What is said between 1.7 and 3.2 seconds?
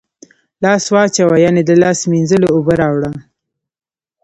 لاس مینځلو اوبه راوړه